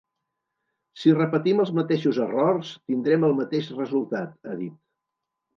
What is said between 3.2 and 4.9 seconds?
el mateix resultat, ha dit.